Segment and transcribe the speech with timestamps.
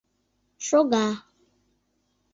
[0.67, 1.03] Шога